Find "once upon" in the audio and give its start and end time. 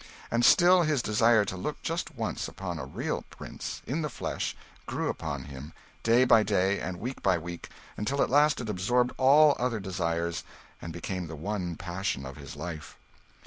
2.15-2.79